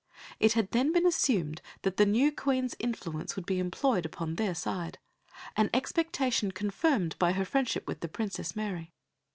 It 0.39 0.53
had 0.53 0.71
then 0.71 0.91
been 0.91 1.05
assumed 1.05 1.61
that 1.83 1.97
the 1.97 2.07
new 2.07 2.31
Queen's 2.31 2.73
influence 2.79 3.35
would 3.35 3.45
be 3.45 3.59
employed 3.59 4.03
upon 4.03 4.33
their 4.33 4.55
side 4.55 4.97
an 5.55 5.69
expectation 5.75 6.51
confirmed 6.51 7.15
by 7.19 7.33
her 7.33 7.45
friendship 7.45 7.85
with 7.85 7.99
the 7.99 8.07
Princess 8.09 8.55
Mary. 8.55 8.93